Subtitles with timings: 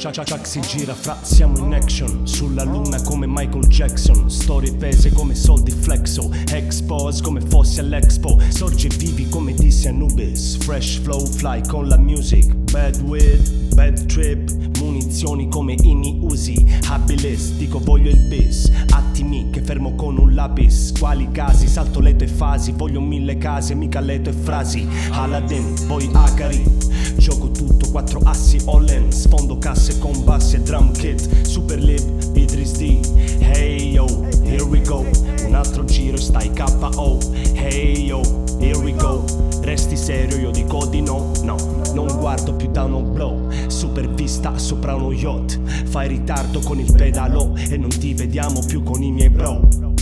[0.00, 2.26] Chuck, Chuck, Chuck si gira fra siamo in action.
[2.26, 4.30] Sulla luna come Michael Jackson.
[4.30, 6.32] Storie pese come soldi flexo.
[6.52, 8.40] Expose come fossi all'expo.
[8.48, 10.56] Sorge vivi come dissi Anubis.
[10.56, 12.46] Fresh flow fly con la music.
[12.72, 14.50] Bad with, bad trip.
[14.78, 18.72] Munizioni come inni usi Habilis, dico voglio il bis.
[18.92, 20.94] Attimi che fermo con un lapis.
[20.98, 22.72] Quali casi, salto le tue fasi.
[22.72, 24.88] Voglio mille case, mica le tue frasi.
[25.10, 26.78] Aladdin, poi Akari
[27.16, 29.29] Gioco tutto, quattro assi all Sfondo
[29.60, 32.02] casse con bassi e drum kit Super lip,
[32.34, 32.98] Idris D.
[33.38, 34.06] Hey yo,
[34.42, 35.06] here we go.
[35.46, 37.18] Un altro giro e stai KO
[37.54, 38.20] Hey yo,
[38.58, 39.24] here we go.
[39.60, 41.30] Resti serio, io dico di no.
[41.44, 41.56] No,
[41.94, 43.50] non guardo più da uno blow.
[43.68, 45.60] Super vista sopra uno yacht.
[45.84, 49.98] Fai ritardo con il pedalo E non ti vediamo più con i miei bro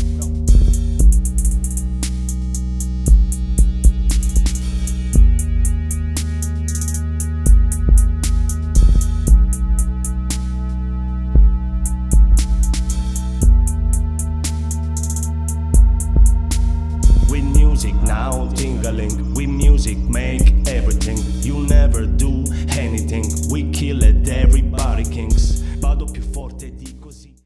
[17.79, 19.35] music now, tingling.
[19.35, 20.53] We music make